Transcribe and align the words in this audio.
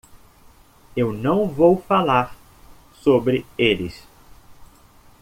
Eu 0.97 1.13
não 1.13 1.47
vou 1.47 1.77
falar 1.79 2.35
sobre 2.91 3.45
eles. 3.55 4.03